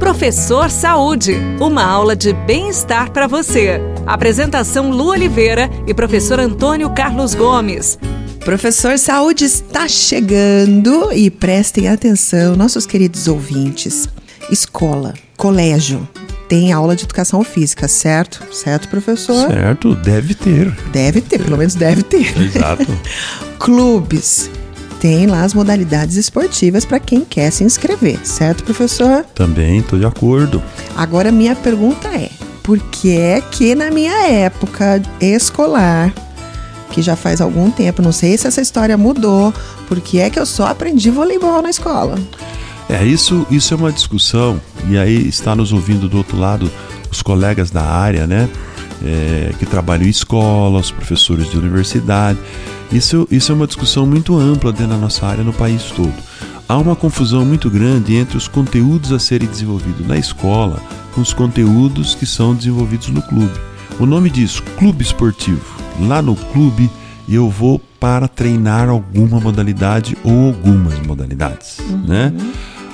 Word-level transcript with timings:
Professor 0.00 0.70
Saúde, 0.70 1.36
uma 1.60 1.84
aula 1.84 2.16
de 2.16 2.32
bem-estar 2.32 3.12
para 3.12 3.26
você. 3.26 3.78
Apresentação 4.06 4.90
Lu 4.90 5.10
Oliveira 5.10 5.70
e 5.86 5.92
professor 5.92 6.40
Antônio 6.40 6.88
Carlos 6.90 7.34
Gomes. 7.34 7.98
Professor 8.42 8.98
Saúde 8.98 9.44
está 9.44 9.86
chegando 9.86 11.12
e 11.12 11.30
prestem 11.30 11.86
atenção, 11.86 12.56
nossos 12.56 12.86
queridos 12.86 13.28
ouvintes. 13.28 14.08
Escola, 14.50 15.12
colégio, 15.36 16.08
tem 16.48 16.72
aula 16.72 16.96
de 16.96 17.04
educação 17.04 17.44
física, 17.44 17.86
certo? 17.86 18.42
Certo, 18.54 18.88
professor? 18.88 19.48
Certo, 19.48 19.94
deve 19.94 20.34
ter. 20.34 20.74
Deve 20.90 21.20
ter, 21.20 21.44
pelo 21.44 21.58
menos 21.58 21.74
deve 21.74 22.02
ter. 22.02 22.34
Exato. 22.40 22.86
Clubes. 23.60 24.50
Tem 25.00 25.26
lá 25.26 25.44
as 25.44 25.54
modalidades 25.54 26.16
esportivas 26.16 26.84
para 26.84 27.00
quem 27.00 27.24
quer 27.24 27.50
se 27.50 27.64
inscrever, 27.64 28.18
certo, 28.22 28.62
professor? 28.62 29.24
Também 29.34 29.78
estou 29.78 29.98
de 29.98 30.04
acordo. 30.04 30.62
Agora, 30.94 31.32
minha 31.32 31.56
pergunta 31.56 32.06
é: 32.08 32.28
por 32.62 32.78
que 32.78 33.16
é 33.16 33.40
que 33.40 33.74
na 33.74 33.90
minha 33.90 34.28
época 34.28 35.00
escolar, 35.18 36.12
que 36.90 37.00
já 37.00 37.16
faz 37.16 37.40
algum 37.40 37.70
tempo, 37.70 38.02
não 38.02 38.12
sei 38.12 38.36
se 38.36 38.46
essa 38.46 38.60
história 38.60 38.98
mudou, 38.98 39.54
por 39.88 39.98
que 40.02 40.20
é 40.20 40.28
que 40.28 40.38
eu 40.38 40.44
só 40.44 40.66
aprendi 40.66 41.08
voleibol 41.08 41.62
na 41.62 41.70
escola? 41.70 42.18
É, 42.86 43.02
isso, 43.02 43.46
isso 43.50 43.72
é 43.72 43.76
uma 43.78 43.90
discussão, 43.90 44.60
e 44.86 44.98
aí 44.98 45.26
está 45.26 45.56
nos 45.56 45.72
ouvindo 45.72 46.10
do 46.10 46.18
outro 46.18 46.38
lado 46.38 46.70
os 47.10 47.22
colegas 47.22 47.70
da 47.70 47.82
área, 47.82 48.26
né? 48.26 48.50
É, 49.02 49.54
que 49.58 49.64
trabalham 49.64 50.04
em 50.04 50.10
escola, 50.10 50.78
os 50.78 50.90
professores 50.90 51.50
de 51.50 51.56
universidade. 51.56 52.38
Isso, 52.92 53.26
isso 53.30 53.52
é 53.52 53.54
uma 53.54 53.66
discussão 53.66 54.04
muito 54.04 54.36
ampla 54.36 54.72
dentro 54.72 54.88
da 54.88 54.96
nossa 54.96 55.26
área 55.26 55.44
no 55.44 55.52
país 55.52 55.84
todo. 55.84 56.12
Há 56.68 56.76
uma 56.78 56.94
confusão 56.96 57.44
muito 57.44 57.70
grande 57.70 58.14
entre 58.16 58.36
os 58.36 58.46
conteúdos 58.46 59.12
a 59.12 59.18
serem 59.18 59.48
desenvolvidos 59.48 60.06
na 60.06 60.16
escola 60.16 60.80
com 61.14 61.20
os 61.20 61.32
conteúdos 61.32 62.14
que 62.14 62.26
são 62.26 62.54
desenvolvidos 62.54 63.08
no 63.08 63.22
clube. 63.22 63.58
O 63.98 64.06
nome 64.06 64.30
diz 64.30 64.60
clube 64.78 65.02
esportivo. 65.02 65.80
Lá 66.00 66.22
no 66.22 66.34
clube 66.34 66.90
eu 67.28 67.48
vou 67.48 67.80
para 68.00 68.26
treinar 68.26 68.88
alguma 68.88 69.38
modalidade 69.38 70.16
ou 70.24 70.48
algumas 70.48 70.98
modalidades, 71.00 71.78
uhum. 71.80 72.04
né? 72.06 72.32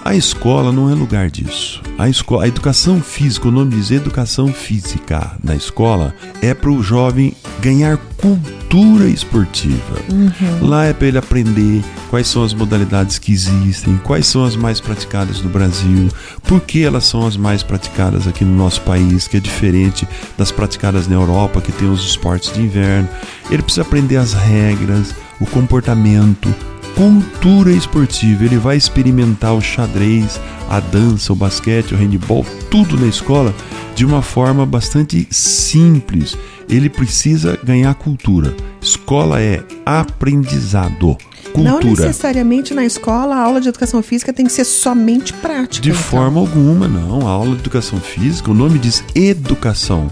A 0.07 0.15
escola 0.15 0.71
não 0.71 0.89
é 0.89 0.95
lugar 0.95 1.29
disso. 1.29 1.83
A, 1.99 2.09
escola, 2.09 2.45
a 2.45 2.47
educação 2.47 3.01
física, 3.01 3.49
o 3.49 3.51
nome 3.51 3.73
diz 3.73 3.91
educação 3.91 4.53
física 4.53 5.33
na 5.43 5.57
escola, 5.57 6.15
é 6.41 6.55
para 6.55 6.71
o 6.71 6.81
jovem 6.81 7.35
ganhar 7.61 7.99
cultura 8.17 9.09
esportiva. 9.09 9.99
Uhum. 10.13 10.69
Lá 10.69 10.85
é 10.85 10.93
para 10.93 11.09
ele 11.09 11.19
aprender 11.19 11.83
quais 12.09 12.29
são 12.29 12.45
as 12.45 12.55
modalidades 12.55 13.19
que 13.19 13.33
existem, 13.33 13.97
quais 14.05 14.29
são 14.29 14.45
as 14.45 14.55
mais 14.55 14.81
praticadas 14.81 15.43
no 15.43 15.51
Brasil, 15.51 16.09
por 16.45 16.61
que 16.61 16.85
elas 16.85 17.03
são 17.03 17.27
as 17.27 17.37
mais 17.37 17.65
praticadas 17.65 18.29
aqui 18.29 18.45
no 18.45 18.57
nosso 18.57 18.83
país, 18.83 19.27
que 19.27 19.39
é 19.39 19.41
diferente 19.41 20.07
das 20.39 20.53
praticadas 20.53 21.09
na 21.09 21.17
Europa, 21.17 21.61
que 21.61 21.73
tem 21.73 21.91
os 21.91 22.07
esportes 22.07 22.53
de 22.53 22.61
inverno. 22.61 23.09
Ele 23.51 23.61
precisa 23.61 23.83
aprender 23.83 24.19
as 24.19 24.35
regras, 24.35 25.13
o 25.41 25.47
comportamento, 25.47 26.55
cultura 26.97 27.71
esportiva. 27.71 28.45
Ele 28.45 28.57
vai 28.57 28.77
experimentar 28.77 29.55
o 29.55 29.61
xadrez, 29.61 30.41
a 30.69 30.81
dança, 30.81 31.33
o 31.33 31.37
basquete, 31.37 31.93
o 31.93 31.97
handball, 31.97 32.45
tudo 32.71 32.99
na 32.99 33.07
escola 33.07 33.55
de 33.95 34.05
uma 34.05 34.23
forma 34.23 34.65
bastante 34.65 35.29
simples. 35.31 36.37
Ele 36.69 36.89
precisa 36.89 37.59
ganhar 37.63 37.95
cultura. 37.95 38.57
Escola 38.81 39.41
é 39.41 39.63
aprendizado. 39.85 41.17
Cultura. 41.53 41.81
Não 41.81 41.81
necessariamente 41.81 42.75
na 42.75 42.85
escola 42.85 43.37
a 43.37 43.41
aula 43.41 43.61
de 43.61 43.69
educação 43.69 44.03
física 44.03 44.33
tem 44.33 44.47
que 44.47 44.53
ser 44.53 44.65
somente 44.65 45.33
prática. 45.35 45.83
De 45.83 45.91
então. 45.91 46.03
forma 46.03 46.41
alguma, 46.41 46.89
não. 46.89 47.27
A 47.27 47.31
aula 47.31 47.55
de 47.55 47.61
educação 47.61 48.01
física, 48.01 48.51
o 48.51 48.55
nome 48.55 48.79
diz 48.79 49.05
educação. 49.15 50.11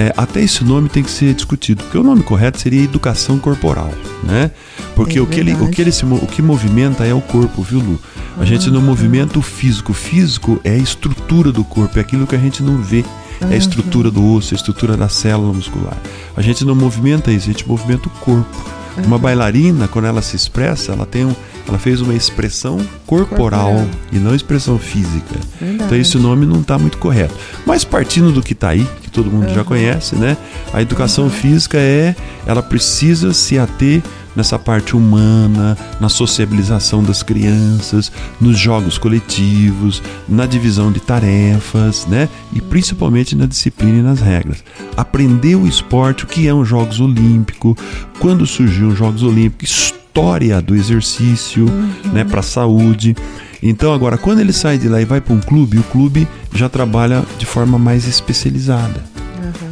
É, 0.00 0.14
até 0.16 0.40
esse 0.40 0.64
nome 0.64 0.88
tem 0.88 1.02
que 1.02 1.10
ser 1.10 1.34
discutido, 1.34 1.82
porque 1.84 1.98
o 1.98 2.02
nome 2.02 2.22
correto 2.22 2.58
seria 2.58 2.82
educação 2.82 3.38
corporal, 3.38 3.92
né? 4.22 4.50
Porque 4.96 5.18
é 5.18 5.20
o, 5.20 5.26
que 5.26 5.38
ele, 5.38 5.52
o, 5.52 5.68
que 5.68 5.78
ele 5.78 5.92
se, 5.92 6.06
o 6.06 6.26
que 6.26 6.40
movimenta 6.40 7.04
é 7.04 7.12
o 7.12 7.20
corpo, 7.20 7.62
viu, 7.62 7.80
Lu? 7.80 8.00
A 8.38 8.46
gente 8.46 8.70
não 8.70 8.80
movimenta 8.80 9.38
o 9.38 9.42
físico. 9.42 9.92
O 9.92 9.94
físico 9.94 10.58
é 10.64 10.70
a 10.70 10.76
estrutura 10.78 11.52
do 11.52 11.62
corpo, 11.62 11.98
é 11.98 12.00
aquilo 12.00 12.26
que 12.26 12.34
a 12.34 12.38
gente 12.38 12.62
não 12.62 12.78
vê. 12.78 13.04
É 13.42 13.52
a 13.52 13.56
estrutura 13.56 14.10
do 14.10 14.24
osso, 14.24 14.54
a 14.54 14.56
estrutura 14.56 14.96
da 14.96 15.10
célula 15.10 15.52
muscular. 15.52 15.96
A 16.34 16.40
gente 16.40 16.64
não 16.64 16.74
movimenta 16.74 17.30
isso, 17.30 17.50
a 17.50 17.52
gente 17.52 17.68
movimenta 17.68 18.08
o 18.08 18.10
corpo. 18.10 18.79
Uma 19.06 19.18
bailarina, 19.18 19.88
quando 19.88 20.06
ela 20.06 20.22
se 20.22 20.36
expressa, 20.36 20.92
ela 20.92 21.06
tem 21.06 21.24
um, 21.24 21.34
ela 21.66 21.78
fez 21.78 22.00
uma 22.00 22.14
expressão 22.14 22.78
corporal, 23.06 23.70
corporal. 23.70 23.88
e 24.12 24.18
não 24.18 24.34
expressão 24.34 24.78
física. 24.78 25.36
Verdade. 25.60 25.84
Então 25.84 25.98
esse 25.98 26.18
nome 26.18 26.46
não 26.46 26.60
está 26.60 26.78
muito 26.78 26.98
correto. 26.98 27.34
Mas 27.66 27.84
partindo 27.84 28.32
do 28.32 28.42
que 28.42 28.52
está 28.52 28.70
aí, 28.70 28.86
que 29.02 29.10
todo 29.10 29.30
mundo 29.30 29.48
uhum. 29.48 29.54
já 29.54 29.64
conhece, 29.64 30.16
né? 30.16 30.36
A 30.72 30.82
educação 30.82 31.24
uhum. 31.24 31.30
física 31.30 31.78
é, 31.78 32.14
ela 32.46 32.62
precisa 32.62 33.32
se 33.32 33.58
ater 33.58 34.02
nessa 34.34 34.58
parte 34.58 34.96
humana, 34.96 35.76
na 36.00 36.08
sociabilização 36.08 37.02
das 37.02 37.22
crianças, 37.22 38.10
nos 38.40 38.58
jogos 38.58 38.98
coletivos, 38.98 40.02
na 40.28 40.46
divisão 40.46 40.92
de 40.92 41.00
tarefas, 41.00 42.06
né? 42.06 42.28
E 42.52 42.60
principalmente 42.60 43.34
na 43.36 43.46
disciplina 43.46 43.98
e 43.98 44.02
nas 44.02 44.20
regras. 44.20 44.62
Aprender 44.96 45.56
o 45.56 45.66
esporte, 45.66 46.24
o 46.24 46.26
que 46.26 46.46
é 46.46 46.54
um 46.54 46.64
Jogos 46.64 47.00
Olímpico, 47.00 47.76
quando 48.18 48.46
surgiu 48.46 48.88
os 48.88 48.98
Jogos 48.98 49.22
Olímpicos, 49.22 49.94
história 50.10 50.60
do 50.60 50.74
exercício, 50.74 51.66
uhum. 51.66 52.12
né, 52.12 52.24
para 52.24 52.40
a 52.40 52.42
saúde. 52.42 53.16
Então, 53.62 53.92
agora, 53.92 54.18
quando 54.18 54.40
ele 54.40 54.52
sai 54.52 54.78
de 54.78 54.88
lá 54.88 55.00
e 55.00 55.04
vai 55.04 55.20
para 55.20 55.34
um 55.34 55.40
clube, 55.40 55.78
o 55.78 55.82
clube 55.84 56.26
já 56.54 56.68
trabalha 56.68 57.24
de 57.38 57.46
forma 57.46 57.78
mais 57.78 58.06
especializada. 58.06 59.09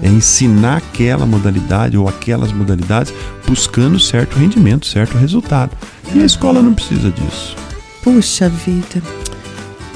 É 0.02 0.08
ensinar 0.08 0.78
aquela 0.78 1.26
modalidade 1.26 1.96
ou 1.96 2.08
aquelas 2.08 2.52
modalidades 2.52 3.12
buscando 3.46 3.98
certo 3.98 4.36
rendimento, 4.36 4.86
certo 4.86 5.16
resultado. 5.18 5.76
E 6.14 6.22
a 6.22 6.24
escola 6.24 6.62
não 6.62 6.74
precisa 6.74 7.10
disso. 7.10 7.56
Puxa 8.02 8.48
vida. 8.48 9.02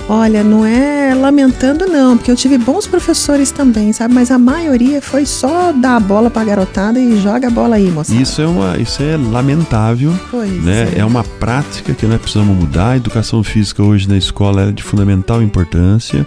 Olha, 0.09 0.43
não 0.43 0.67
é 0.67 1.15
lamentando 1.15 1.87
não, 1.87 2.17
porque 2.17 2.31
eu 2.31 2.37
tive 2.37 2.59
bons 2.59 2.87
professores 2.87 3.51
também, 3.51 3.93
sabe? 3.93 4.13
Mas 4.13 4.31
a 4.31 4.39
maioria 4.39 5.01
foi 5.01 5.25
só 5.25 5.73
dar 5.73 5.97
a 5.97 6.01
bola 6.01 6.29
pra 6.29 6.45
garotada 6.45 6.99
e 6.99 7.21
joga 7.21 7.47
a 7.47 7.51
bola 7.51 7.77
aí, 7.77 7.91
moça. 7.91 8.15
Isso 8.15 8.43
é 8.43 8.47
uma, 8.47 8.77
isso 8.77 9.03
é 9.03 9.17
lamentável, 9.17 10.13
pois 10.31 10.63
né? 10.63 10.93
É. 10.97 10.99
é 11.01 11.05
uma 11.05 11.23
prática 11.23 11.95
que 11.95 12.05
nós 12.07 12.21
precisamos 12.21 12.57
mudar. 12.57 12.91
A 12.91 12.97
educação 12.97 13.43
física 13.45 13.83
hoje 13.83 14.09
na 14.09 14.17
escola 14.17 14.69
é 14.69 14.73
de 14.73 14.83
fundamental 14.83 15.43
importância. 15.43 16.27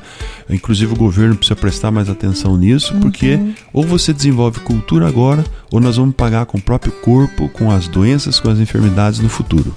Inclusive 0.49 0.93
o 0.93 0.95
governo 0.95 1.35
precisa 1.35 1.55
prestar 1.55 1.91
mais 1.91 2.09
atenção 2.09 2.55
nisso, 2.55 2.93
uhum. 2.93 2.99
porque 3.01 3.39
ou 3.73 3.83
você 3.83 4.13
desenvolve 4.13 4.59
cultura 4.61 5.07
agora, 5.07 5.43
ou 5.71 5.81
nós 5.81 5.97
vamos 5.97 6.15
pagar 6.15 6.45
com 6.45 6.57
o 6.57 6.61
próprio 6.61 6.91
corpo, 6.91 7.49
com 7.49 7.71
as 7.71 7.87
doenças, 7.87 8.39
com 8.39 8.49
as 8.49 8.59
enfermidades 8.59 9.19
no 9.19 9.29
futuro. 9.29 9.75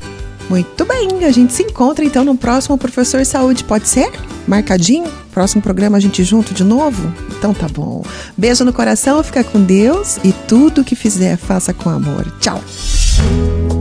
Muito 0.48 0.84
bem, 0.86 1.24
a 1.24 1.30
gente 1.30 1.52
se 1.52 1.62
encontra 1.62 2.04
então 2.04 2.24
no 2.24 2.36
próximo 2.36 2.78
Professor 2.78 3.24
Saúde, 3.26 3.64
pode 3.64 3.86
ser? 3.86 4.10
Marcadinho? 4.46 5.06
Próximo 5.32 5.60
programa 5.60 5.98
a 5.98 6.00
gente 6.00 6.24
junto 6.24 6.54
de 6.54 6.64
novo? 6.64 7.12
Então 7.36 7.52
tá 7.52 7.68
bom. 7.68 8.02
Beijo 8.36 8.64
no 8.64 8.72
coração, 8.72 9.22
fica 9.22 9.44
com 9.44 9.62
Deus 9.62 10.18
e 10.24 10.32
tudo 10.32 10.82
que 10.82 10.94
fizer, 10.94 11.36
faça 11.36 11.74
com 11.74 11.90
amor. 11.90 12.26
Tchau. 12.40 12.62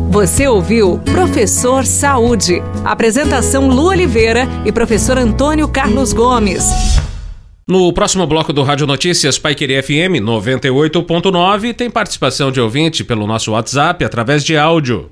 Você 0.09 0.47
ouviu 0.47 0.99
Professor 0.99 1.85
Saúde. 1.85 2.61
Apresentação 2.83 3.67
Lu 3.69 3.85
Oliveira 3.85 4.47
e 4.65 4.71
professor 4.71 5.17
Antônio 5.17 5.67
Carlos 5.67 6.11
Gomes. 6.11 6.65
No 7.67 7.91
próximo 7.93 8.25
bloco 8.25 8.51
do 8.51 8.63
Rádio 8.63 8.87
Notícias 8.87 9.37
Pai 9.37 9.53
Querer 9.53 9.83
FM 9.83 10.23
98.9 10.23 11.73
tem 11.75 11.89
participação 11.89 12.51
de 12.51 12.61
ouvinte 12.61 13.03
pelo 13.03 13.27
nosso 13.27 13.51
WhatsApp 13.51 14.03
através 14.03 14.43
de 14.43 14.57
áudio. 14.57 15.11